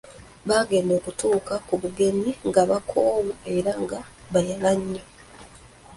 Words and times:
Baagenda 0.47 0.93
okutuuka 0.99 1.53
ku 1.67 1.73
bugenyi, 1.81 2.31
nga 2.47 2.61
bakoowu 2.69 3.31
era 3.55 3.71
nga 3.83 3.99
bayala 4.33 4.71
nnyo. 4.79 5.03